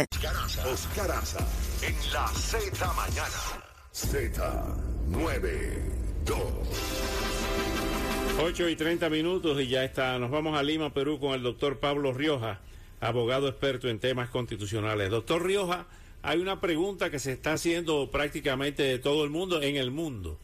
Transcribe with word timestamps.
Oscar 0.00 1.10
Aza 1.10 1.46
en 1.82 1.94
la 2.12 2.26
Z 2.28 2.92
mañana. 2.94 3.28
Z92. 3.92 6.36
8 8.40 8.68
y 8.70 8.76
30 8.76 9.10
minutos 9.10 9.60
y 9.60 9.66
ya 9.66 9.84
está. 9.84 10.18
Nos 10.18 10.30
vamos 10.30 10.58
a 10.58 10.62
Lima, 10.62 10.94
Perú, 10.94 11.20
con 11.20 11.34
el 11.34 11.42
doctor 11.42 11.80
Pablo 11.80 12.14
Rioja, 12.14 12.60
abogado 13.00 13.48
experto 13.48 13.88
en 13.88 13.98
temas 13.98 14.30
constitucionales. 14.30 15.10
Doctor 15.10 15.44
Rioja, 15.44 15.84
hay 16.22 16.38
una 16.38 16.62
pregunta 16.62 17.10
que 17.10 17.18
se 17.18 17.32
está 17.32 17.52
haciendo 17.52 18.10
prácticamente 18.10 18.82
de 18.82 18.98
todo 18.98 19.24
el 19.24 19.30
mundo 19.30 19.60
en 19.60 19.76
el 19.76 19.90
mundo. 19.90 20.38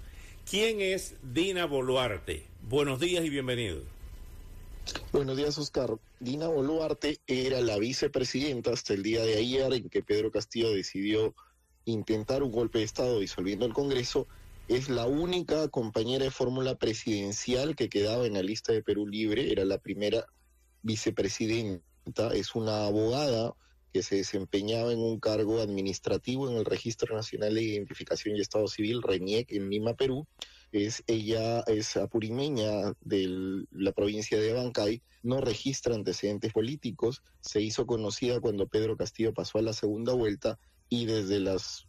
¿Quién 0.50 0.82
es 0.82 1.14
Dina 1.22 1.64
Boluarte? 1.64 2.44
Buenos 2.68 3.00
días 3.00 3.24
y 3.24 3.30
bienvenido. 3.30 3.95
Buenos 5.12 5.36
días, 5.36 5.56
Oscar. 5.56 5.98
Dina 6.20 6.46
Boluarte 6.46 7.20
era 7.26 7.60
la 7.62 7.78
vicepresidenta 7.78 8.70
hasta 8.72 8.92
el 8.92 9.02
día 9.02 9.24
de 9.24 9.38
ayer 9.38 9.72
en 9.72 9.88
que 9.88 10.02
Pedro 10.02 10.30
Castillo 10.30 10.70
decidió 10.70 11.34
intentar 11.86 12.42
un 12.42 12.52
golpe 12.52 12.80
de 12.80 12.84
Estado 12.84 13.18
disolviendo 13.18 13.64
el 13.64 13.72
Congreso. 13.72 14.28
Es 14.68 14.90
la 14.90 15.06
única 15.06 15.68
compañera 15.68 16.24
de 16.24 16.30
fórmula 16.30 16.74
presidencial 16.74 17.76
que 17.76 17.88
quedaba 17.88 18.26
en 18.26 18.34
la 18.34 18.42
lista 18.42 18.72
de 18.72 18.82
Perú 18.82 19.06
Libre. 19.06 19.50
Era 19.50 19.64
la 19.64 19.78
primera 19.78 20.26
vicepresidenta. 20.82 22.34
Es 22.34 22.54
una 22.54 22.86
abogada 22.86 23.54
que 23.92 24.02
se 24.02 24.16
desempeñaba 24.16 24.92
en 24.92 24.98
un 24.98 25.18
cargo 25.18 25.60
administrativo 25.60 26.50
en 26.50 26.58
el 26.58 26.64
Registro 26.64 27.16
Nacional 27.16 27.54
de 27.54 27.62
Identificación 27.62 28.36
y 28.36 28.42
Estado 28.42 28.68
Civil, 28.68 29.02
RENIEC, 29.02 29.52
en 29.52 29.70
Lima, 29.70 29.94
Perú 29.94 30.28
es 30.72 31.02
ella 31.06 31.60
es 31.66 31.96
apurimeña 31.96 32.92
de 33.00 33.64
la 33.70 33.92
provincia 33.92 34.38
de 34.38 34.50
Abancay, 34.50 35.02
no 35.22 35.40
registra 35.40 35.94
antecedentes 35.94 36.52
políticos, 36.52 37.22
se 37.40 37.60
hizo 37.60 37.86
conocida 37.86 38.40
cuando 38.40 38.68
Pedro 38.68 38.96
Castillo 38.96 39.32
pasó 39.32 39.58
a 39.58 39.62
la 39.62 39.72
segunda 39.72 40.12
vuelta 40.12 40.58
y 40.88 41.06
desde 41.06 41.40
las 41.40 41.86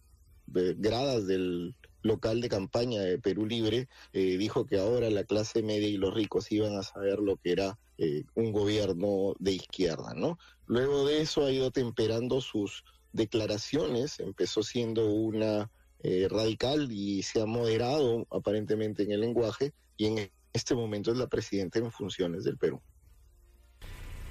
eh, 0.55 0.75
gradas 0.77 1.27
del 1.27 1.75
local 2.03 2.41
de 2.41 2.49
campaña 2.49 3.01
de 3.01 3.19
Perú 3.19 3.45
Libre 3.45 3.89
eh, 4.13 4.37
dijo 4.37 4.65
que 4.65 4.79
ahora 4.79 5.09
la 5.09 5.25
clase 5.25 5.61
media 5.61 5.89
y 5.89 5.97
los 5.97 6.13
ricos 6.13 6.51
iban 6.51 6.77
a 6.77 6.83
saber 6.83 7.19
lo 7.19 7.37
que 7.37 7.51
era 7.51 7.77
eh, 7.97 8.23
un 8.35 8.51
gobierno 8.51 9.33
de 9.39 9.53
izquierda, 9.53 10.13
¿no? 10.15 10.37
Luego 10.65 11.05
de 11.05 11.21
eso 11.21 11.45
ha 11.45 11.51
ido 11.51 11.71
temperando 11.71 12.39
sus 12.41 12.83
declaraciones, 13.11 14.19
empezó 14.19 14.63
siendo 14.63 15.09
una 15.09 15.69
eh, 16.03 16.27
radical 16.29 16.91
y 16.91 17.23
se 17.23 17.41
ha 17.41 17.45
moderado 17.45 18.27
aparentemente 18.31 19.03
en 19.03 19.11
el 19.11 19.21
lenguaje 19.21 19.73
y 19.97 20.05
en 20.05 20.31
este 20.53 20.75
momento 20.75 21.11
es 21.11 21.17
la 21.17 21.27
presidenta 21.27 21.79
en 21.79 21.91
funciones 21.91 22.43
del 22.43 22.57
Perú. 22.57 22.81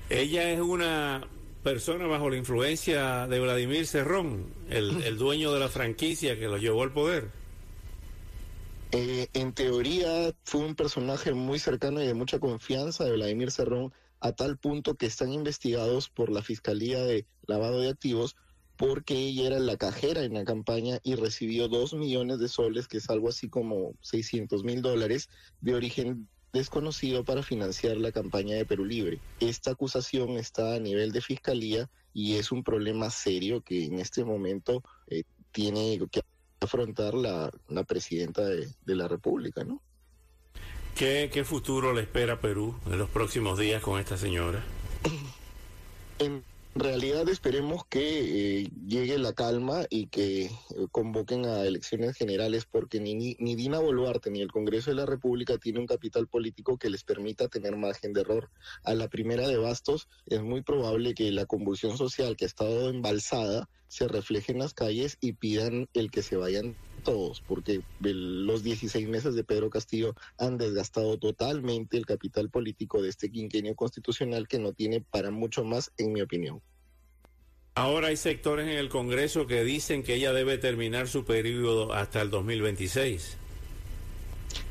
Ella 0.09 0.50
es 0.50 0.60
una 0.60 1.28
persona 1.62 2.06
bajo 2.06 2.31
la 2.31 2.37
influencia 2.37 3.26
de 3.26 3.41
Vladimir 3.41 3.87
Cerrón, 3.87 4.47
el, 4.69 5.03
el 5.03 5.19
dueño 5.19 5.53
de 5.53 5.59
la 5.59 5.69
franquicia 5.69 6.38
que 6.38 6.47
lo 6.47 6.59
llevó 6.59 6.84
al 6.84 6.93
poder. 6.93 7.31
Eh, 8.93 9.28
en 9.32 9.53
teoría 9.53 10.32
fue 10.44 10.60
un 10.60 10.76
personaje 10.76 11.34
muy 11.34 11.59
cercano 11.59 12.00
y 12.00 12.06
de 12.06 12.15
mucha 12.15 12.38
confianza 12.38 13.05
de 13.05 13.12
Vladimir 13.12 13.50
Cerrón 13.50 13.93
a 14.21 14.32
tal 14.32 14.59
punto 14.59 14.94
que 14.94 15.06
están 15.06 15.32
investigados 15.32 16.09
por 16.09 16.31
la 16.31 16.41
Fiscalía 16.41 17.03
de 17.03 17.26
Lavado 17.47 17.81
de 17.81 17.91
Activos 17.91 18.37
porque 18.76 19.14
ella 19.14 19.47
era 19.47 19.59
la 19.59 19.76
cajera 19.76 20.22
en 20.22 20.34
la 20.34 20.44
campaña 20.44 20.98
y 21.03 21.14
recibió 21.14 21.69
dos 21.69 21.94
millones 21.94 22.38
de 22.38 22.48
soles, 22.48 22.88
que 22.88 22.98
es 22.98 23.09
algo 23.09 23.28
así 23.28 23.48
como 23.48 23.94
600 24.03 24.64
mil 24.64 24.82
dólares, 24.82 25.28
de 25.60 25.75
origen 25.75 26.28
desconocido 26.53 27.25
para 27.25 27.42
financiar 27.42 27.97
la 27.97 28.12
campaña 28.12 28.56
de 28.56 28.64
Perú 28.64 28.84
Libre. 28.84 29.20
Esta 29.41 29.72
acusación 29.72 30.31
está 30.31 30.75
a 30.75 30.81
nivel 30.81 31.12
de 31.12 31.20
fiscalía 31.20 31.91
y 32.12 32.37
es 32.37 32.53
un 32.53 32.64
problema 32.64 33.10
serio 33.10 33.62
que 33.62 33.84
en 33.84 33.98
este 33.98 34.25
momento 34.25 34.82
eh, 35.08 35.25
tiene 35.53 35.98
que 36.10 36.22
afrontar 36.60 37.14
la, 37.14 37.50
la 37.69 37.84
presidenta 37.84 38.44
de, 38.44 38.69
de, 38.84 38.94
la 38.94 39.08
República, 39.08 39.64
¿no? 39.64 39.82
¿Qué, 40.94 41.31
¿Qué 41.32 41.44
futuro 41.44 41.93
le 41.93 42.03
espera 42.03 42.34
a 42.34 42.41
Perú 42.41 42.75
en 42.87 42.98
los 42.98 43.10
próximos 43.10 43.58
días 43.58 43.82
con 43.82 44.00
esta 44.00 44.16
señora? 44.16 44.64
en 46.19 46.43
realidad 46.78 47.28
esperemos 47.28 47.84
que 47.88 48.60
eh, 48.60 48.70
llegue 48.87 49.19
la 49.19 49.32
calma 49.32 49.87
y 49.88 50.09
que 50.09 50.44
eh, 50.44 50.50
convoquen 50.91 51.47
a 51.47 51.64
elecciones 51.64 52.16
generales 52.16 52.66
porque 52.70 53.00
ni, 53.00 53.37
ni 53.38 53.54
Dina 53.54 53.78
Boluarte 53.78 54.31
ni 54.31 54.41
el 54.41 54.53
Congreso 54.53 54.91
de 54.91 54.97
la 54.97 55.06
República 55.06 55.59
tiene 55.59 55.81
un 55.81 55.87
capital 55.87 56.28
político 56.28 56.78
que 56.78 56.91
les 56.91 57.04
permita 57.04 57.48
tener 57.48 57.76
margen 57.76 58.12
de 58.12 58.20
error. 58.20 58.50
A 58.84 58.94
la 58.94 59.09
primera 59.09 59.48
de 59.48 59.56
bastos 59.56 60.09
es 60.26 60.42
muy 60.42 60.62
probable 60.62 61.14
que 61.14 61.32
la 61.32 61.47
convulsión 61.47 61.97
social 61.97 62.37
que 62.37 62.44
ha 62.44 62.48
estado 62.48 62.91
embalsada 62.91 63.69
se 63.88 64.08
refleje 64.08 64.53
en 64.53 64.58
las 64.58 64.75
calles 64.75 65.16
y 65.20 65.32
pidan 65.32 65.88
el 65.94 66.10
que 66.10 66.22
se 66.22 66.37
vayan 66.37 66.76
todos, 67.06 67.41
porque 67.41 67.83
los 68.00 68.65
16 68.65 69.09
meses 69.09 69.37
de 69.37 69.44
Pedro 69.44 69.71
Castillo 69.71 70.17
han 70.39 70.59
desgastado 70.59 71.17
totalmente 71.19 71.97
el 71.97 72.05
capital 72.05 72.50
político 72.50 73.00
de 73.00 73.11
este 73.11 73.31
quinquenio 73.31 73.77
constitucional 73.77 74.49
que 74.49 74.59
no 74.59 74.72
tiene 74.72 75.00
para 75.00 75.31
mucho 75.31 75.62
más, 75.65 75.93
en 75.99 76.12
mi 76.12 76.21
opinión. 76.21 76.61
Ahora 77.77 78.09
hay 78.09 78.17
sectores 78.17 78.67
en 78.67 78.77
el 78.77 78.89
Congreso 78.89 79.47
que 79.47 79.62
dicen 79.62 80.03
que 80.03 80.15
ella 80.15 80.33
debe 80.33 80.59
terminar 80.59 81.06
su 81.06 81.25
periodo 81.25 81.93
hasta 81.93 82.22
el 82.22 82.31
2026. 82.31 83.37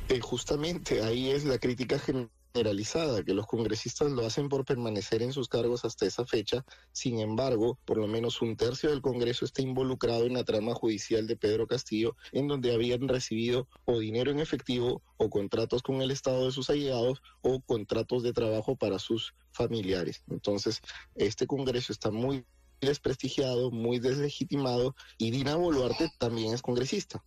Eh, 0.10 0.20
justamente 0.20 1.04
ahí 1.04 1.30
es 1.30 1.46
la 1.46 1.58
crítica 1.58 1.98
general 2.00 2.35
generalizada, 2.56 3.22
que 3.24 3.34
los 3.34 3.48
congresistas 3.48 4.12
lo 4.12 4.26
hacen 4.26 4.48
por 4.48 4.64
permanecer 4.64 5.22
en 5.22 5.34
sus 5.34 5.50
cargos 5.50 5.84
hasta 5.84 6.06
esa 6.06 6.26
fecha. 6.26 6.64
Sin 6.94 7.20
embargo, 7.20 7.78
por 7.84 7.98
lo 7.98 8.08
menos 8.08 8.42
un 8.42 8.56
tercio 8.56 8.90
del 8.90 9.02
Congreso 9.02 9.44
está 9.44 9.62
involucrado 9.62 10.26
en 10.26 10.34
la 10.34 10.46
trama 10.46 10.74
judicial 10.74 11.28
de 11.28 11.36
Pedro 11.36 11.68
Castillo, 11.68 12.16
en 12.32 12.48
donde 12.48 12.74
habían 12.74 13.10
recibido 13.10 13.68
o 13.84 14.00
dinero 14.00 14.32
en 14.32 14.40
efectivo 14.40 15.04
o 15.18 15.30
contratos 15.30 15.84
con 15.84 16.02
el 16.02 16.12
Estado 16.12 16.46
de 16.46 16.52
sus 16.54 16.70
allegados 16.70 17.22
o 17.42 17.60
contratos 17.60 18.24
de 18.24 18.32
trabajo 18.32 18.78
para 18.78 19.00
sus 19.00 19.36
familiares. 19.52 20.24
Entonces, 20.30 20.82
este 21.16 21.48
Congreso 21.48 21.92
está 21.92 22.10
muy 22.10 22.46
desprestigiado, 22.80 23.70
muy 23.72 24.00
deslegitimado 24.00 24.96
y 25.18 25.32
Dina 25.32 25.56
Boluarte 25.56 26.10
también 26.20 26.54
es 26.54 26.62
congresista. 26.62 27.24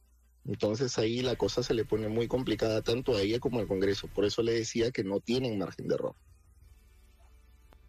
Entonces 0.46 0.98
ahí 0.98 1.20
la 1.20 1.36
cosa 1.36 1.62
se 1.62 1.74
le 1.74 1.84
pone 1.84 2.08
muy 2.08 2.28
complicada 2.28 2.82
tanto 2.82 3.14
a 3.16 3.20
ella 3.20 3.38
como 3.38 3.60
al 3.60 3.66
Congreso. 3.66 4.08
Por 4.08 4.24
eso 4.24 4.42
le 4.42 4.52
decía 4.52 4.90
que 4.90 5.04
no 5.04 5.20
tienen 5.20 5.58
margen 5.58 5.88
de 5.88 5.94
error. 5.94 6.14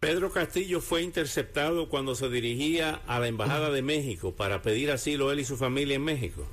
Pedro 0.00 0.32
Castillo 0.32 0.80
fue 0.80 1.02
interceptado 1.02 1.90
cuando 1.90 2.14
se 2.14 2.30
dirigía 2.30 3.02
a 3.06 3.20
la 3.20 3.28
Embajada 3.28 3.70
de 3.70 3.82
México 3.82 4.34
para 4.34 4.62
pedir 4.62 4.90
asilo 4.90 5.30
él 5.30 5.40
y 5.40 5.44
su 5.44 5.58
familia 5.58 5.96
en 5.96 6.04
México. 6.04 6.46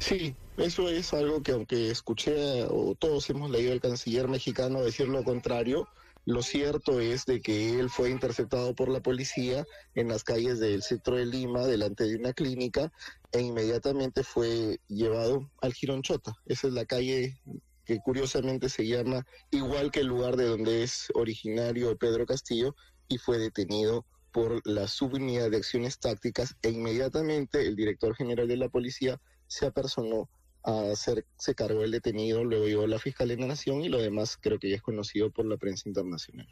Sí, 0.00 0.34
eso 0.56 0.88
es 0.88 1.12
algo 1.12 1.42
que 1.44 1.52
aunque 1.52 1.90
escuché 1.90 2.64
o 2.64 2.96
todos 2.98 3.30
hemos 3.30 3.50
leído 3.50 3.72
al 3.72 3.80
canciller 3.80 4.26
mexicano 4.26 4.82
decir 4.82 5.06
lo 5.08 5.22
contrario, 5.22 5.88
lo 6.28 6.42
cierto 6.42 7.00
es 7.00 7.24
de 7.24 7.40
que 7.40 7.80
él 7.80 7.88
fue 7.88 8.10
interceptado 8.10 8.74
por 8.74 8.90
la 8.90 9.00
policía 9.00 9.66
en 9.94 10.08
las 10.08 10.24
calles 10.24 10.60
del 10.60 10.82
centro 10.82 11.16
de 11.16 11.24
Lima, 11.24 11.64
delante 11.64 12.04
de 12.04 12.16
una 12.16 12.34
clínica, 12.34 12.92
e 13.32 13.40
inmediatamente 13.40 14.22
fue 14.22 14.78
llevado 14.88 15.50
al 15.62 15.72
Gironchota. 15.72 16.34
Esa 16.44 16.66
es 16.66 16.74
la 16.74 16.84
calle 16.84 17.40
que 17.86 18.00
curiosamente 18.00 18.68
se 18.68 18.86
llama 18.86 19.24
igual 19.50 19.90
que 19.90 20.00
el 20.00 20.08
lugar 20.08 20.36
de 20.36 20.44
donde 20.44 20.82
es 20.82 21.10
originario 21.14 21.96
Pedro 21.96 22.26
Castillo, 22.26 22.76
y 23.08 23.16
fue 23.16 23.38
detenido 23.38 24.04
por 24.30 24.60
la 24.66 24.86
subunidad 24.86 25.50
de 25.50 25.56
acciones 25.56 25.98
tácticas 25.98 26.56
e 26.60 26.68
inmediatamente 26.68 27.66
el 27.66 27.74
director 27.74 28.14
general 28.14 28.48
de 28.48 28.58
la 28.58 28.68
policía 28.68 29.18
se 29.46 29.64
apersonó 29.64 30.28
a 30.64 30.92
hacerse 30.92 31.54
cargo 31.54 31.80
del 31.80 31.90
detenido, 31.90 32.44
luego 32.44 32.66
llegó 32.66 32.86
la 32.86 32.98
Fiscalía 32.98 33.36
de 33.36 33.42
la 33.42 33.48
Nación 33.48 33.82
y 33.82 33.88
lo 33.88 33.98
demás 33.98 34.38
creo 34.40 34.58
que 34.58 34.70
ya 34.70 34.76
es 34.76 34.82
conocido 34.82 35.30
por 35.30 35.46
la 35.46 35.56
prensa 35.56 35.88
internacional. 35.88 36.48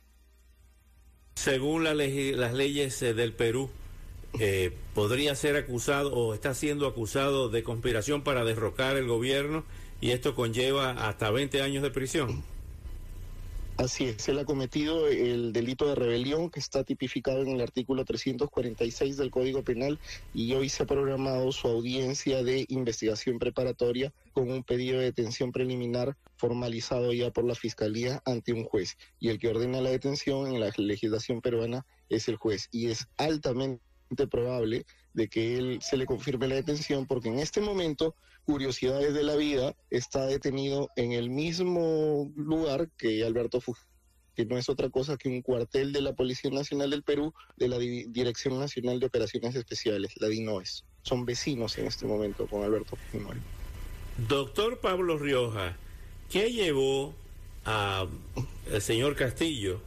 Según 1.35 1.85
las 1.85 1.95
leyes 2.55 3.03
eh, 3.03 3.15
del 3.15 3.33
Perú, 3.35 3.71
eh, 4.39 4.73
podría 4.95 5.35
ser 5.35 5.57
acusado 5.57 6.13
o 6.15 6.35
está 6.35 6.55
siendo 6.55 6.87
acusado 6.87 7.49
de 7.49 7.63
conspiración 7.63 8.23
para 8.23 8.45
derrocar 8.45 8.97
el 8.97 9.07
gobierno 9.07 9.65
y 10.01 10.11
esto 10.11 10.35
conlleva 10.35 10.91
hasta 11.09 11.31
20 11.31 11.63
años 11.63 11.83
de 11.83 11.91
prisión. 11.91 12.45
Así 13.79 14.07
es, 14.07 14.27
él 14.31 14.39
ha 14.39 14.47
cometido 14.47 15.07
el 15.07 15.53
delito 15.53 15.87
de 15.87 15.95
rebelión 15.95 16.49
que 16.51 16.61
está 16.61 16.83
tipificado 16.83 17.43
en 17.43 17.49
el 17.49 17.61
artículo 17.61 18.07
346 18.07 19.19
del 19.19 19.31
Código 19.31 19.65
Penal 19.65 20.01
y 20.33 20.55
hoy 20.55 20.71
se 20.71 20.83
ha 20.83 20.87
programado 20.87 21.53
su 21.53 21.69
audiencia 21.69 22.43
de 22.43 22.65
investigación 22.71 23.39
preparatoria 23.39 24.15
con 24.33 24.51
un 24.51 24.65
pedido 24.65 24.99
de 24.99 25.05
detención 25.05 25.53
preliminar 25.53 26.17
formalizado 26.37 27.13
ya 27.13 27.31
por 27.31 27.45
la 27.45 27.55
Fiscalía 27.55 28.23
ante 28.25 28.55
un 28.55 28.65
juez. 28.65 28.97
Y 29.21 29.29
el 29.29 29.39
que 29.39 29.49
ordena 29.49 29.83
la 29.83 29.91
detención 29.91 30.47
en 30.47 30.59
la 30.59 30.73
legislación 30.79 31.43
peruana 31.43 31.85
es 32.09 32.29
el 32.29 32.37
juez 32.37 32.69
y 32.73 32.89
es 32.91 33.07
altamente 33.19 33.86
probable 34.29 34.87
de 35.15 35.29
que 35.29 35.57
él 35.57 35.79
se 35.83 35.97
le 35.97 36.07
confirme 36.07 36.49
la 36.49 36.57
detención 36.57 37.07
porque 37.07 37.29
en 37.29 37.39
este 37.39 37.61
momento 37.61 38.15
curiosidades 38.47 39.13
de 39.13 39.25
la 39.25 39.35
vida, 39.35 39.75
está 39.91 40.25
detenido 40.27 40.89
en 40.95 41.13
el 41.13 41.31
mismo 41.31 42.33
lugar 42.37 42.89
que 42.97 43.25
Alberto 43.25 43.61
Fujimori 43.61 43.97
que 44.37 44.45
no 44.45 44.59
es 44.59 44.69
otra 44.69 44.91
cosa 44.91 45.17
que 45.17 45.31
un 45.31 45.41
cuartel 45.41 45.95
de 45.95 46.03
la 46.03 46.13
Policía 46.13 46.51
Nacional 46.51 46.91
del 46.91 47.03
Perú, 47.03 47.33
de 47.57 47.69
la 47.69 47.79
Dirección 47.79 48.61
Nacional 48.61 49.01
de 49.01 49.07
Operaciones 49.07 49.55
Especiales, 49.55 50.13
la 50.21 50.29
DINOES. 50.29 50.85
Son 51.03 51.25
vecinos 51.25 51.79
en 51.79 51.87
este 51.87 52.05
momento 52.05 52.47
con 52.47 52.63
Alberto 52.63 52.97
Fujimori. 52.97 53.41
Doctor 54.29 54.79
Pablo 54.81 55.17
Rioja, 55.17 55.79
¿qué 56.31 56.53
llevó 56.53 57.15
al 57.65 58.11
señor 58.81 59.17
Castillo 59.17 59.81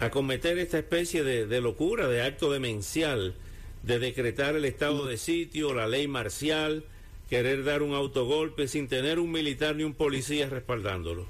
a 0.00 0.10
cometer 0.10 0.58
esta 0.58 0.78
especie 0.78 1.22
de, 1.22 1.46
de 1.46 1.60
locura, 1.60 2.08
de 2.08 2.22
acto 2.22 2.50
demencial, 2.50 3.36
de 3.86 3.98
decretar 3.98 4.56
el 4.56 4.64
estado 4.64 5.06
de 5.06 5.18
sitio, 5.18 5.74
la 5.74 5.86
ley 5.86 6.08
marcial, 6.08 6.84
querer 7.28 7.64
dar 7.64 7.82
un 7.82 7.94
autogolpe 7.94 8.68
sin 8.68 8.88
tener 8.88 9.18
un 9.18 9.30
militar 9.30 9.76
ni 9.76 9.84
un 9.84 9.94
policía 9.94 10.48
respaldándolo? 10.48 11.26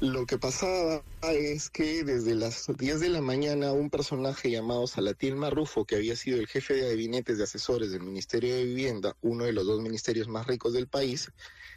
Lo 0.00 0.26
que 0.26 0.38
pasaba 0.38 1.02
es 1.22 1.70
que 1.70 2.04
desde 2.04 2.36
las 2.36 2.68
10 2.68 3.00
de 3.00 3.08
la 3.08 3.20
mañana 3.20 3.72
un 3.72 3.90
personaje 3.90 4.48
llamado 4.48 4.86
Salatiel 4.86 5.34
Marrufo, 5.34 5.84
que 5.84 5.96
había 5.96 6.14
sido 6.14 6.38
el 6.38 6.46
jefe 6.46 6.74
de 6.74 6.90
gabinetes 6.90 7.38
de 7.38 7.44
asesores 7.44 7.90
del 7.90 8.02
Ministerio 8.02 8.54
de 8.54 8.64
Vivienda, 8.64 9.16
uno 9.22 9.44
de 9.44 9.52
los 9.52 9.66
dos 9.66 9.80
ministerios 9.80 10.28
más 10.28 10.46
ricos 10.46 10.72
del 10.72 10.86
país, 10.86 11.32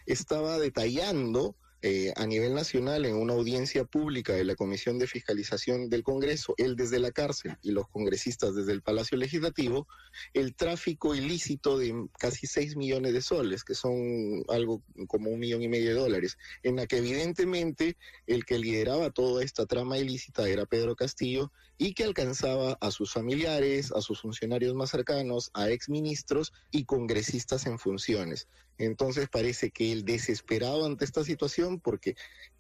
estaba 0.06 0.60
detallando 0.60 1.56
eh, 1.84 2.14
a 2.16 2.28
nivel 2.28 2.54
nacional 2.54 3.06
en 3.06 3.16
una 3.16 3.34
audiencia 3.34 3.86
pública 3.86 4.34
de 4.34 4.44
la 4.44 4.56
Comisión 4.56 5.00
de 5.00 5.08
Fiscalización 5.08 5.90
del 5.90 6.04
Congreso, 6.04 6.54
él 6.58 6.76
desde 6.76 7.00
la 7.00 7.12
cárcel 7.12 7.58
y 7.64 7.72
los 7.72 7.88
congresistas 7.88 8.54
desde 8.54 8.72
el 8.72 8.84
Palacio 8.84 9.18
Legislativo, 9.18 9.88
el 10.34 10.56
tráfico 10.56 11.16
ilícito 11.16 11.80
de 11.80 12.08
casi 12.20 12.46
6 12.46 12.76
millones 12.76 13.14
de 13.14 13.22
soles, 13.22 13.64
que 13.64 13.74
son 13.74 14.44
algo 14.50 14.84
como 15.08 15.32
un 15.32 15.40
millón 15.40 15.64
y 15.64 15.70
medio 15.70 15.90
de 15.90 16.00
dólares, 16.00 16.38
en 16.62 16.76
la 16.76 16.86
que 16.86 16.98
evidentemente 16.98 17.98
el 18.28 18.46
que 18.46 18.60
lideraba 18.60 19.10
toda 19.10 19.44
esta 19.44 19.66
trama 19.66 19.98
ilícita 19.98 20.48
era 20.48 20.66
Pedro 20.66 20.96
Castillo 20.96 21.52
y 21.80 21.96
que 21.96 22.04
alcanzaba 22.04 22.78
a 22.80 22.92
sus 22.92 23.12
familiares, 23.12 23.92
a 23.92 24.02
sus 24.02 24.22
funcionarios 24.22 24.76
más 24.76 24.92
cercanos, 24.92 25.50
a 25.56 25.72
exministros 25.72 26.54
y 26.70 26.86
congresistas 26.86 27.66
en 27.66 27.80
funciones. 27.80 28.48
Entonces 28.82 29.30
parece 29.30 29.72
que 29.72 29.92
él 29.92 30.06
desesperado 30.06 30.86
ante 30.86 31.06
esta 31.06 31.24
situación, 31.24 31.80
porque 31.80 32.16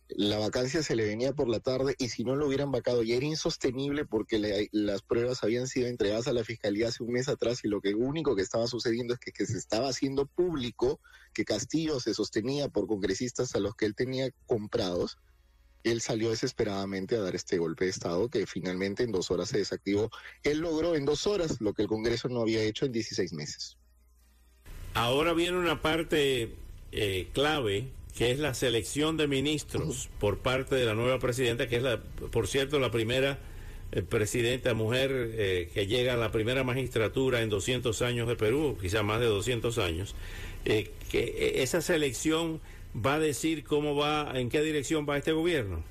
la 0.07 0.37
vacancia 0.37 0.83
se 0.83 0.95
le 0.95 1.05
venía 1.05 1.33
por 1.33 1.47
la 1.47 1.61
tarde 1.61 1.95
y 1.97 2.09
si 2.09 2.23
no 2.23 2.35
lo 2.35 2.47
hubieran 2.47 2.71
vacado 2.71 3.01
ya 3.01 3.15
era 3.15 3.25
insostenible 3.25 4.05
porque 4.05 4.69
las 4.71 5.01
pruebas 5.03 5.41
habían 5.43 5.67
sido 5.67 5.87
entregadas 5.87 6.27
a 6.27 6.33
la 6.33 6.43
fiscalía 6.43 6.89
hace 6.89 7.03
un 7.03 7.13
mes 7.13 7.29
atrás 7.29 7.61
y 7.63 7.69
lo 7.69 7.79
que 7.79 7.95
único 7.95 8.35
que 8.35 8.41
estaba 8.41 8.67
sucediendo 8.67 9.13
es 9.13 9.19
que, 9.19 9.31
que 9.31 9.45
se 9.45 9.57
estaba 9.57 9.87
haciendo 9.87 10.25
público 10.25 10.99
que 11.33 11.45
Castillo 11.45 11.99
se 12.01 12.13
sostenía 12.13 12.67
por 12.67 12.87
congresistas 12.87 13.55
a 13.55 13.59
los 13.59 13.73
que 13.75 13.85
él 13.85 13.95
tenía 13.95 14.29
comprados 14.45 15.17
él 15.83 16.01
salió 16.01 16.29
desesperadamente 16.29 17.15
a 17.15 17.21
dar 17.21 17.33
este 17.33 17.57
golpe 17.57 17.85
de 17.85 17.91
Estado 17.91 18.29
que 18.29 18.45
finalmente 18.45 19.03
en 19.03 19.11
dos 19.11 19.31
horas 19.31 19.49
se 19.49 19.57
desactivó. 19.57 20.11
Él 20.43 20.59
logró 20.59 20.95
en 20.95 21.05
dos 21.05 21.25
horas 21.25 21.59
lo 21.59 21.73
que 21.73 21.81
el 21.81 21.87
Congreso 21.87 22.29
no 22.29 22.41
había 22.41 22.61
hecho 22.61 22.85
en 22.85 22.91
16 22.91 23.33
meses. 23.33 23.77
Ahora 24.93 25.33
viene 25.33 25.57
una 25.57 25.81
parte 25.81 26.49
eh, 26.91 27.27
clave 27.33 27.85
que 28.17 28.31
es 28.31 28.39
la 28.39 28.53
selección 28.53 29.15
de 29.15 29.27
ministros 29.27 30.09
por 30.19 30.39
parte 30.39 30.75
de 30.75 30.85
la 30.85 30.93
nueva 30.93 31.17
presidenta, 31.19 31.67
que 31.67 31.77
es, 31.77 31.83
la, 31.83 32.01
por 32.31 32.47
cierto, 32.47 32.77
la 32.77 32.91
primera 32.91 33.39
eh, 33.93 34.01
presidenta 34.01 34.73
mujer 34.73 35.11
eh, 35.13 35.69
que 35.73 35.87
llega 35.87 36.13
a 36.13 36.17
la 36.17 36.31
primera 36.31 36.65
magistratura 36.65 37.41
en 37.41 37.49
200 37.49 38.01
años 38.01 38.27
de 38.27 38.35
Perú, 38.35 38.77
quizá 38.81 39.01
más 39.01 39.21
de 39.21 39.27
200 39.27 39.77
años. 39.77 40.15
que 40.65 41.53
esa 41.63 41.81
selección 41.81 42.59
va 42.93 43.15
a 43.15 43.19
decir 43.19 43.63
cómo 43.63 43.95
va, 43.95 44.33
en 44.35 44.49
qué 44.49 44.61
dirección 44.61 45.07
va 45.09 45.17
este 45.17 45.31
gobierno. 45.31 45.90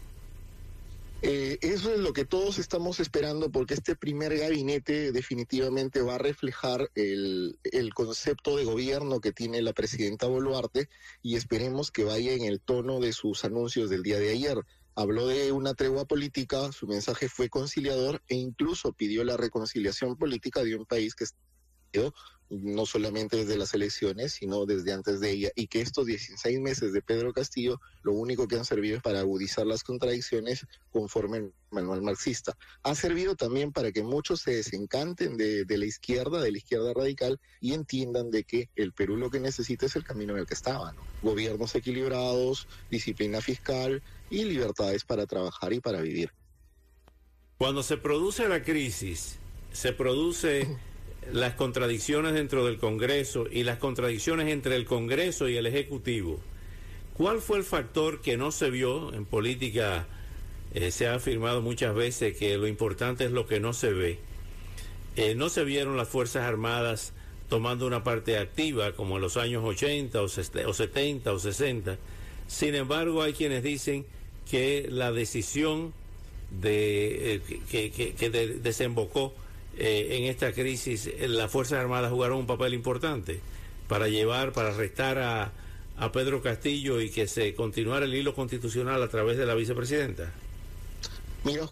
Eh, 1.23 1.59
eso 1.61 1.93
es 1.93 1.99
lo 1.99 2.15
que 2.15 2.25
todos 2.25 2.59
estamos 2.59 2.99
esperando 2.99 3.51
porque 3.51 3.75
este 3.75 3.95
primer 3.95 4.39
gabinete 4.39 5.13
definitivamente 5.13 6.01
va 6.01 6.15
a 6.15 6.19
reflejar 6.19 6.91
el, 6.95 7.59
el, 7.63 7.93
concepto 7.93 8.57
de 8.57 8.65
gobierno 8.65 9.21
que 9.21 9.33
tiene 9.33 9.61
la 9.61 9.75
presidenta 9.75 10.29
Boluarte 10.29 10.89
y 11.23 11.37
esperemos 11.37 11.91
que 11.91 12.05
vaya 12.05 12.33
en 12.33 12.45
el 12.45 12.61
tono 12.61 13.01
de 13.01 13.13
sus 13.13 13.45
anuncios 13.45 13.91
del 13.91 14.03
día 14.03 14.19
de 14.19 14.31
ayer. 14.31 14.65
Habló 14.95 15.27
de 15.27 15.53
una 15.53 15.75
tregua 15.75 16.07
política, 16.07 16.73
su 16.73 16.87
mensaje 16.87 17.29
fue 17.29 17.51
conciliador 17.51 18.23
e 18.27 18.37
incluso 18.37 18.95
pidió 18.95 19.23
la 19.23 19.37
reconciliación 19.37 20.17
política 20.17 20.65
de 20.65 20.77
un 20.77 20.87
país 20.87 21.15
que 21.15 21.27
no 22.51 22.85
solamente 22.85 23.37
desde 23.37 23.57
las 23.57 23.73
elecciones, 23.75 24.33
sino 24.33 24.67
desde 24.67 24.93
antes 24.93 25.21
de 25.21 25.31
ella, 25.31 25.51
y 25.55 25.69
que 25.69 25.81
estos 25.81 26.07
16 26.07 26.61
meses 26.61 26.93
de 26.93 27.01
Pedro 27.01 27.33
Castillo 27.33 27.81
lo 28.03 28.13
único 28.13 28.49
que 28.49 28.57
han 28.57 28.65
servido 28.65 28.97
es 28.97 29.03
para 29.03 29.21
agudizar 29.21 29.67
las 29.67 29.85
contradicciones 29.85 30.67
conforme 30.91 31.39
el 31.39 31.53
manual 31.71 32.03
marxista. 32.03 32.57
Ha 32.83 32.95
servido 32.97 33.37
también 33.37 33.73
para 33.73 33.93
que 33.93 34.03
muchos 34.03 34.41
se 34.41 34.57
desencanten 34.57 35.37
de, 35.37 35.65
la 35.69 35.87
izquierda, 35.87 36.43
de 36.43 36.51
la 36.51 36.59
izquierda 36.59 36.93
radical, 36.93 37.41
y 37.61 37.73
entiendan 37.73 38.31
de 38.31 38.43
que 38.43 38.69
el 38.75 38.93
Perú 38.93 39.17
lo 39.17 39.31
que 39.31 39.39
necesita 39.39 39.87
es 39.87 39.95
el 39.95 40.05
camino 40.05 40.33
en 40.33 40.41
el 40.41 40.47
que 40.47 40.55
estaba, 40.55 40.95
gobiernos 41.23 41.75
equilibrados, 41.77 42.67
disciplina 42.91 43.41
fiscal 43.41 44.03
y 44.29 44.45
libertades 44.45 45.05
para 45.05 45.27
trabajar 45.27 45.73
y 45.73 45.81
para 45.81 46.01
vivir. 46.01 46.33
Cuando 47.59 47.83
se 47.83 47.97
produce 47.97 48.49
la 48.49 48.63
crisis, 48.63 49.39
se 49.73 49.93
produce 49.93 50.67
las 51.33 51.55
contradicciones 51.55 52.35
dentro 52.35 52.65
del 52.65 52.79
Congreso 52.79 53.47
y 53.51 53.63
las 53.63 53.79
contradicciones 53.79 54.49
entre 54.49 54.77
el 54.77 54.85
Congreso 54.85 55.49
y 55.49 55.57
el 55.57 55.67
Ejecutivo, 55.67 56.41
¿cuál 57.15 57.41
fue 57.41 57.59
el 57.59 57.65
factor 57.65 58.21
que 58.21 58.37
no 58.37 58.51
se 58.51 58.71
vio 58.71 59.13
en 59.13 59.25
política? 59.25 60.07
Eh, 60.73 60.91
se 60.91 61.09
ha 61.09 61.15
afirmado 61.15 61.63
muchas 61.63 61.95
veces 61.95 62.37
que 62.37 62.57
lo 62.57 62.67
importante 62.67 63.25
es 63.25 63.33
lo 63.33 63.47
que 63.47 63.61
no 63.61 63.73
se 63.73 63.93
ve. 63.93 64.19
Eh, 65.17 65.35
no 65.35 65.49
se 65.49 65.65
vieron 65.65 65.97
las 65.97 66.09
Fuerzas 66.09 66.45
Armadas 66.45 67.13
tomando 67.49 67.87
una 67.87 68.05
parte 68.05 68.39
activa 68.39 68.93
como 68.93 69.17
en 69.17 69.23
los 69.23 69.37
años 69.37 69.65
80 69.65 70.23
o 70.23 70.29
70 70.29 71.33
o 71.33 71.39
60. 71.39 71.99
Sin 72.47 72.75
embargo, 72.75 73.23
hay 73.23 73.33
quienes 73.33 73.63
dicen 73.63 74.07
que 74.49 74.87
la 74.89 75.13
decisión 75.13 75.93
de, 76.51 77.35
eh, 77.35 77.41
que 77.71 78.31
desembocó 78.63 79.35
eh, 79.77 80.09
en 80.19 80.25
esta 80.25 80.53
crisis 80.53 81.07
eh, 81.07 81.29
las 81.29 81.51
Fuerzas 81.51 81.79
Armadas 81.79 82.11
jugaron 82.11 82.39
un 82.39 82.47
papel 82.47 82.75
importante 82.75 83.41
para 83.89 84.09
llevar, 84.09 84.53
para 84.53 84.71
arrestar 84.71 85.19
a, 85.19 85.53
a 85.97 86.13
Pedro 86.13 86.43
Castillo 86.43 87.01
y 87.01 87.11
que 87.11 87.27
se 87.27 87.55
continuara 87.55 88.07
el 88.07 88.15
hilo 88.15 88.35
constitucional 88.35 89.03
a 89.03 89.09
través 89.09 89.37
de 89.37 89.47
la 89.47 89.55
vicepresidenta? 89.55 90.33
Mira, 91.45 91.69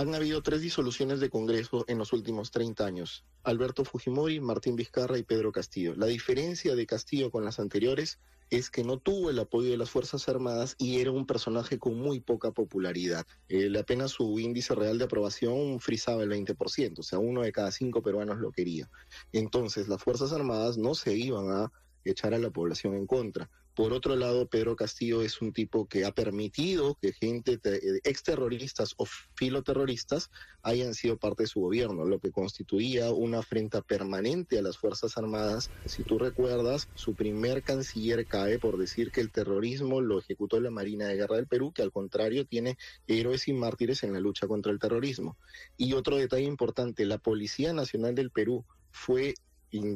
han 0.00 0.14
habido 0.14 0.42
tres 0.42 0.60
disoluciones 0.60 1.18
de 1.18 1.28
Congreso 1.28 1.84
en 1.88 1.98
los 1.98 2.12
últimos 2.12 2.52
30 2.52 2.86
años. 2.86 3.24
Alberto 3.42 3.84
Fujimori, 3.84 4.38
Martín 4.38 4.76
Vizcarra 4.76 5.18
y 5.18 5.24
Pedro 5.24 5.50
Castillo. 5.50 5.94
La 5.96 6.06
diferencia 6.06 6.76
de 6.76 6.86
Castillo 6.86 7.32
con 7.32 7.44
las 7.44 7.58
anteriores 7.58 8.20
es 8.48 8.70
que 8.70 8.84
no 8.84 8.98
tuvo 8.98 9.28
el 9.28 9.40
apoyo 9.40 9.70
de 9.70 9.76
las 9.76 9.90
Fuerzas 9.90 10.28
Armadas 10.28 10.76
y 10.78 11.00
era 11.00 11.10
un 11.10 11.26
personaje 11.26 11.80
con 11.80 11.98
muy 11.98 12.20
poca 12.20 12.52
popularidad. 12.52 13.26
apenas 13.78 14.12
su 14.12 14.38
índice 14.38 14.74
real 14.76 14.98
de 14.98 15.04
aprobación 15.04 15.80
frisaba 15.80 16.22
el 16.22 16.30
20%, 16.30 17.00
o 17.00 17.02
sea, 17.02 17.18
uno 17.18 17.42
de 17.42 17.50
cada 17.50 17.72
cinco 17.72 18.00
peruanos 18.00 18.38
lo 18.38 18.52
quería. 18.52 18.88
Entonces, 19.32 19.88
las 19.88 20.00
Fuerzas 20.00 20.32
Armadas 20.32 20.78
no 20.78 20.94
se 20.94 21.16
iban 21.16 21.50
a 21.50 21.72
echar 22.04 22.34
a 22.34 22.38
la 22.38 22.50
población 22.50 22.94
en 22.94 23.06
contra. 23.06 23.50
Por 23.78 23.92
otro 23.92 24.16
lado, 24.16 24.48
Pedro 24.48 24.74
Castillo 24.74 25.22
es 25.22 25.40
un 25.40 25.52
tipo 25.52 25.86
que 25.86 26.04
ha 26.04 26.10
permitido 26.10 26.98
que 27.00 27.12
gente 27.12 27.60
eh, 27.62 28.00
exterroristas 28.02 28.92
o 28.96 29.06
filoterroristas 29.36 30.30
hayan 30.64 30.94
sido 30.94 31.16
parte 31.16 31.44
de 31.44 31.46
su 31.46 31.60
gobierno, 31.60 32.04
lo 32.04 32.18
que 32.18 32.32
constituía 32.32 33.12
una 33.12 33.38
afrenta 33.38 33.80
permanente 33.80 34.58
a 34.58 34.62
las 34.62 34.78
Fuerzas 34.78 35.16
Armadas. 35.16 35.70
Si 35.84 36.02
tú 36.02 36.18
recuerdas, 36.18 36.88
su 36.94 37.14
primer 37.14 37.62
canciller 37.62 38.26
cae 38.26 38.58
por 38.58 38.78
decir 38.78 39.12
que 39.12 39.20
el 39.20 39.30
terrorismo 39.30 40.00
lo 40.00 40.18
ejecutó 40.18 40.58
la 40.58 40.72
Marina 40.72 41.06
de 41.06 41.14
Guerra 41.14 41.36
del 41.36 41.46
Perú, 41.46 41.72
que 41.72 41.82
al 41.82 41.92
contrario 41.92 42.46
tiene 42.46 42.76
héroes 43.06 43.46
y 43.46 43.52
mártires 43.52 44.02
en 44.02 44.12
la 44.12 44.18
lucha 44.18 44.48
contra 44.48 44.72
el 44.72 44.80
terrorismo. 44.80 45.38
Y 45.76 45.92
otro 45.92 46.16
detalle 46.16 46.46
importante, 46.46 47.06
la 47.06 47.18
Policía 47.18 47.72
Nacional 47.72 48.16
del 48.16 48.32
Perú 48.32 48.66
fue 48.90 49.34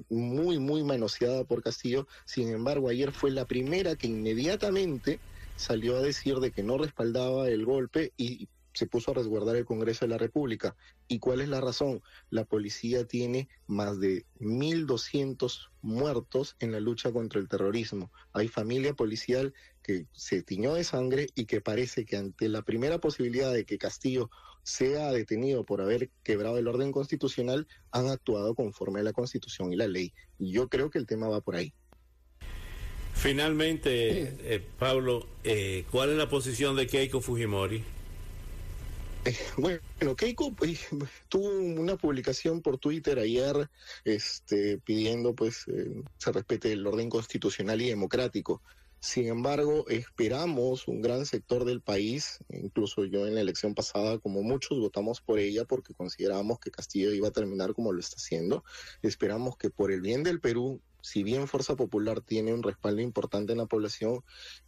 muy, 0.09 0.59
muy 0.59 0.85
manoseada 0.85 1.45
por 1.45 1.62
Castillo. 1.62 2.07
Sin 2.25 2.49
embargo, 2.49 2.88
ayer 2.88 3.12
fue 3.12 3.31
la 3.31 3.47
primera 3.47 3.97
que 3.97 4.09
inmediatamente 4.09 5.21
salió 5.55 5.97
a 5.97 6.02
decir 6.02 6.37
de 6.37 6.52
que 6.52 6.62
no 6.62 6.79
respaldaba 6.79 7.49
el 7.49 7.64
golpe 7.64 8.12
y 8.17 8.49
se 8.73 8.87
puso 8.87 9.11
a 9.11 9.14
resguardar 9.14 9.57
el 9.57 9.64
Congreso 9.64 10.05
de 10.05 10.11
la 10.11 10.19
República. 10.19 10.76
¿Y 11.09 11.19
cuál 11.19 11.41
es 11.41 11.49
la 11.49 11.61
razón? 11.61 12.02
La 12.31 12.45
policía 12.45 13.07
tiene 13.07 13.49
más 13.67 14.00
de 14.00 14.25
1.200 14.41 15.71
muertos 15.83 16.57
en 16.61 16.73
la 16.73 16.81
lucha 16.81 17.12
contra 17.12 17.41
el 17.41 17.49
terrorismo. 17.49 18.11
Hay 18.33 18.49
familia 18.49 18.95
policial 18.95 19.52
que 19.83 20.07
se 20.12 20.43
tiñó 20.43 20.75
de 20.75 20.85
sangre 20.85 21.29
y 21.35 21.47
que 21.47 21.61
parece 21.61 22.05
que 22.05 22.17
ante 22.17 22.49
la 22.49 22.62
primera 22.62 22.99
posibilidad 22.99 23.52
de 23.52 23.64
que 23.64 23.79
Castillo 23.79 24.31
sea 24.62 25.11
detenido 25.11 25.64
por 25.64 25.81
haber 25.81 26.11
quebrado 26.23 26.57
el 26.59 26.69
orden 26.69 26.93
constitucional, 26.93 27.67
han 27.91 28.09
actuado 28.09 28.55
conforme 28.55 29.00
a 29.00 29.02
la 29.02 29.12
Constitución 29.12 29.73
y 29.73 29.76
la 29.76 29.88
ley. 29.88 30.12
Y 30.38 30.52
yo 30.52 30.69
creo 30.69 30.91
que 30.91 30.99
el 30.99 31.07
tema 31.07 31.29
va 31.29 31.41
por 31.41 31.57
ahí. 31.57 31.75
Finalmente, 33.14 34.55
eh, 34.55 34.62
Pablo, 34.79 35.26
eh, 35.45 35.85
¿cuál 35.91 36.11
es 36.11 36.17
la 36.17 36.29
posición 36.29 36.76
de 36.76 36.87
Keiko 36.87 37.21
Fujimori? 37.21 37.85
Eh, 39.25 39.37
bueno, 39.57 40.17
Keiko 40.17 40.52
pues, 40.52 40.88
tuvo 41.29 41.49
una 41.49 41.97
publicación 41.97 42.61
por 42.61 42.79
Twitter 42.79 43.19
ayer 43.21 43.71
este, 44.05 44.79
pidiendo 44.79 45.35
pues 45.35 45.64
se 46.19 46.33
respete 46.33 46.73
el 46.73 46.87
orden 46.87 47.09
constitucional 47.09 47.81
y 47.81 47.88
democrático. 47.88 48.62
Sin 49.05 49.26
embargo, 49.26 49.85
esperamos 49.88 50.87
un 50.87 51.02
gran 51.02 51.26
sector 51.26 51.64
del 51.64 51.83
país, 51.83 52.38
incluso 52.50 53.05
yo 53.05 53.26
en 53.26 53.35
la 53.35 53.41
elección 53.41 53.75
pasada, 53.75 54.21
como 54.21 54.45
muchos, 54.45 54.79
votamos 54.79 55.21
por 55.21 55.41
ella 55.41 55.64
porque 55.64 55.93
considerábamos 55.93 56.61
que 56.61 56.71
Castillo 56.71 57.12
iba 57.12 57.26
a 57.26 57.33
terminar 57.33 57.75
como 57.75 57.93
lo 57.93 57.99
está 57.99 58.17
haciendo. 58.19 58.62
Esperamos 59.02 59.57
que 59.57 59.71
por 59.71 59.91
el 59.91 60.02
bien 60.02 60.23
del 60.23 60.41
Perú, 60.41 60.81
si 61.02 61.25
bien 61.25 61.49
Fuerza 61.49 61.75
Popular 61.75 62.21
tiene 62.21 62.54
un 62.54 62.62
respaldo 62.62 63.02
importante 63.02 63.52
en 63.52 63.59
la 63.59 63.66
población, 63.66 64.21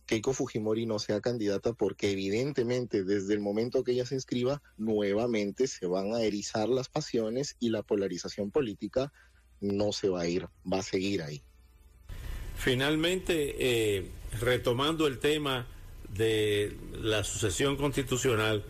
Keiko 0.05 0.33
Fujimori 0.33 0.85
no 0.85 0.99
sea 0.99 1.21
candidata 1.21 1.73
porque 1.73 2.11
evidentemente 2.11 3.05
desde 3.05 3.35
el 3.35 3.41
momento 3.41 3.85
que 3.85 3.93
ella 3.93 4.05
se 4.05 4.17
inscriba, 4.17 4.61
nuevamente 4.77 5.69
se 5.69 5.87
van 5.87 6.13
a 6.13 6.23
erizar 6.23 6.69
las 6.69 6.89
pasiones 6.89 7.57
y 7.61 7.71
la 7.71 7.83
polarización 7.83 8.51
política 8.51 9.13
no 9.61 9.93
se 9.93 10.09
va 10.09 10.23
a 10.23 10.29
ir, 10.29 10.49
va 10.71 10.81
a 10.81 10.83
seguir 10.83 11.23
ahí. 11.23 11.43
Finalmente, 12.57 13.55
eh, 13.59 14.11
retomando 14.41 15.07
el 15.07 15.21
tema 15.21 15.69
de 16.09 16.77
la 17.01 17.23
sucesión 17.23 17.77
constitucional, 17.77 18.65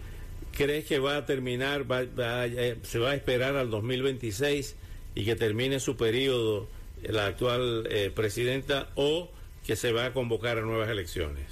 ¿crees 0.53 0.85
que 0.85 0.99
va 0.99 1.17
a 1.17 1.25
terminar, 1.25 1.87
eh, 2.19 2.79
se 2.83 2.99
va 2.99 3.13
a 3.13 3.15
esperar 3.15 3.57
al 3.57 3.71
2026 3.71 4.77
y 5.15 5.25
que 5.25 5.35
termine 5.35 5.81
su 5.81 5.97
periodo 5.97 6.69
la 7.09 7.27
actual 7.27 7.87
eh, 7.91 8.11
presidenta 8.15 8.89
o 8.95 9.31
que 9.67 9.77
se 9.77 9.93
va 9.93 10.07
a 10.07 10.13
convocar 10.13 10.59
a 10.59 10.63
nuevas 10.63 10.89
elecciones? 10.89 11.47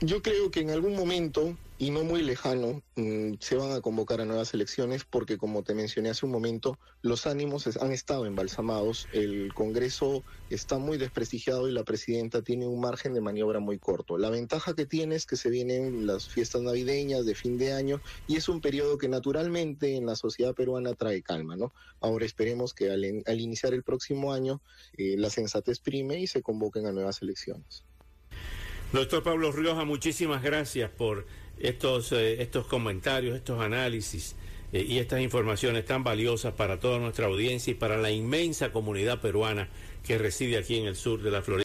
Yo 0.00 0.22
creo 0.22 0.50
que 0.50 0.60
en 0.60 0.70
algún 0.70 0.96
momento 0.96 1.56
y 1.76 1.90
no 1.90 2.04
muy 2.04 2.22
lejano 2.22 2.82
mm, 2.94 3.34
se 3.40 3.56
van 3.56 3.72
a 3.72 3.80
convocar 3.80 4.20
a 4.20 4.24
nuevas 4.24 4.54
elecciones 4.54 5.04
porque, 5.04 5.36
como 5.36 5.64
te 5.64 5.74
mencioné 5.74 6.10
hace 6.10 6.24
un 6.24 6.32
momento, 6.32 6.78
los 7.02 7.26
ánimos 7.26 7.66
han 7.76 7.92
estado 7.92 8.26
embalsamados, 8.26 9.08
el 9.12 9.52
Congreso 9.54 10.22
está 10.50 10.78
muy 10.78 10.98
desprestigiado 10.98 11.68
y 11.68 11.72
la 11.72 11.82
presidenta 11.82 12.42
tiene 12.42 12.66
un 12.66 12.80
margen 12.80 13.12
de 13.12 13.20
maniobra 13.20 13.58
muy 13.58 13.78
corto. 13.78 14.18
La 14.18 14.30
ventaja 14.30 14.74
que 14.74 14.86
tiene 14.86 15.16
es 15.16 15.26
que 15.26 15.36
se 15.36 15.50
vienen 15.50 16.06
las 16.06 16.28
fiestas 16.28 16.62
navideñas 16.62 17.26
de 17.26 17.34
fin 17.34 17.58
de 17.58 17.72
año 17.72 18.00
y 18.28 18.36
es 18.36 18.48
un 18.48 18.60
periodo 18.60 18.96
que 18.96 19.08
naturalmente 19.08 19.96
en 19.96 20.06
la 20.06 20.14
sociedad 20.14 20.54
peruana 20.54 20.94
trae 20.94 21.22
calma, 21.22 21.56
¿no? 21.56 21.72
Ahora 22.00 22.24
esperemos 22.24 22.72
que 22.72 22.90
al, 22.90 23.40
iniciar 23.40 23.74
el 23.74 23.82
próximo 23.82 24.32
año 24.32 24.60
eh, 24.96 25.16
la 25.18 25.28
sensatez 25.28 25.80
prime 25.80 26.20
y 26.20 26.28
se 26.28 26.42
convoquen 26.42 26.86
a 26.86 26.92
nuevas 26.92 27.20
elecciones. 27.22 27.84
Doctor 28.92 29.24
Pablo 29.24 29.50
Rioja, 29.50 29.84
muchísimas 29.84 30.40
gracias 30.40 30.88
por 30.88 31.26
estos, 31.58 32.12
eh, 32.12 32.42
estos 32.42 32.66
comentarios, 32.66 33.36
estos 33.36 33.60
análisis 33.60 34.36
eh, 34.72 34.84
y 34.86 34.98
estas 34.98 35.20
informaciones 35.20 35.84
tan 35.84 36.04
valiosas 36.04 36.54
para 36.54 36.78
toda 36.80 36.98
nuestra 36.98 37.26
audiencia 37.26 37.70
y 37.70 37.74
para 37.74 37.96
la 37.96 38.10
inmensa 38.10 38.72
comunidad 38.72 39.20
peruana 39.20 39.68
que 40.04 40.18
reside 40.18 40.58
aquí 40.58 40.76
en 40.76 40.86
el 40.86 40.96
sur 40.96 41.22
de 41.22 41.30
la 41.30 41.42
Florida. 41.42 41.62